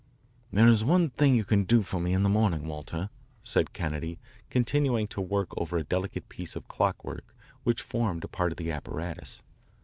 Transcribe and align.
"There 0.51 0.67
is 0.67 0.83
one 0.83 1.11
thing 1.11 1.35
you 1.35 1.43
can 1.45 1.63
do 1.63 1.83
for 1.83 1.99
me 1.99 2.13
in 2.13 2.23
the 2.23 2.27
morning, 2.29 2.65
Walter," 2.65 3.11
said 3.43 3.71
Kennedy, 3.71 4.17
continuing 4.49 5.07
to 5.09 5.21
work 5.21 5.49
over 5.57 5.77
a 5.77 5.83
delicate 5.83 6.27
piece 6.27 6.55
of 6.55 6.67
clockwork 6.67 7.35
which 7.61 7.83
formed 7.83 8.23
a 8.23 8.27
part 8.27 8.51
of 8.51 8.57
the 8.57 8.71
apparatus. 8.71 9.43